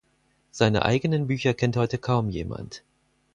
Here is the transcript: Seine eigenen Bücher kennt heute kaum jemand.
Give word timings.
Seine 0.49 0.83
eigenen 0.83 1.27
Bücher 1.27 1.53
kennt 1.53 1.77
heute 1.77 1.99
kaum 1.99 2.31
jemand. 2.31 2.81